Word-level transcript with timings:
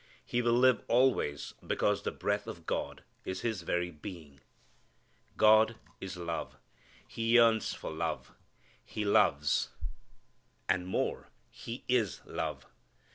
He 0.25 0.41
will 0.41 0.53
live 0.57 0.81
always 0.87 1.53
because 1.67 2.01
the 2.01 2.09
breath 2.11 2.47
of 2.47 2.65
God 2.65 3.03
is 3.23 3.41
his 3.41 3.61
very 3.61 3.91
being. 3.91 4.39
God 5.37 5.75
is 5.99 6.17
love. 6.17 6.57
He 7.07 7.35
yearns 7.35 7.75
for 7.75 7.91
love. 7.91 8.31
He 8.83 9.05
loves. 9.05 9.69
And 10.67 10.87
more, 10.87 11.29
He 11.51 11.83
is 11.87 12.19
love. 12.25 12.65